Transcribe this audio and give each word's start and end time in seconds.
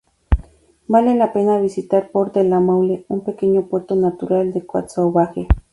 Vale 0.93 1.13
la 1.15 1.31
pena 1.31 1.59
visitar 1.61 2.09
Port-de-la-Meule, 2.09 3.05
un 3.07 3.23
pequeño 3.23 3.67
puerto 3.67 3.95
natural 3.95 4.47
en 4.47 4.53
la 4.55 4.61
Côte 4.65 4.89
Sauvage. 4.89 5.45